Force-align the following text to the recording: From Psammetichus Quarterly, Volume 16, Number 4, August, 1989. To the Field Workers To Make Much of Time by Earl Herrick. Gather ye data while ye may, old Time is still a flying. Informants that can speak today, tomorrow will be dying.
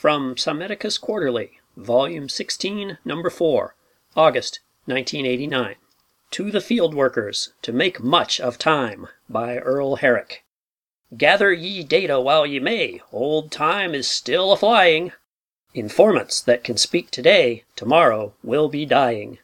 From 0.00 0.36
Psammetichus 0.36 0.96
Quarterly, 0.96 1.58
Volume 1.76 2.28
16, 2.28 2.98
Number 3.04 3.30
4, 3.30 3.74
August, 4.14 4.60
1989. 4.84 5.74
To 6.30 6.50
the 6.52 6.60
Field 6.60 6.94
Workers 6.94 7.52
To 7.62 7.72
Make 7.72 7.98
Much 7.98 8.40
of 8.40 8.58
Time 8.58 9.08
by 9.28 9.58
Earl 9.58 9.96
Herrick. 9.96 10.44
Gather 11.16 11.52
ye 11.52 11.82
data 11.82 12.20
while 12.20 12.46
ye 12.46 12.60
may, 12.60 13.00
old 13.10 13.50
Time 13.50 13.92
is 13.92 14.08
still 14.08 14.52
a 14.52 14.56
flying. 14.56 15.10
Informants 15.74 16.40
that 16.42 16.62
can 16.62 16.76
speak 16.76 17.10
today, 17.10 17.64
tomorrow 17.74 18.34
will 18.44 18.68
be 18.68 18.86
dying. 18.86 19.38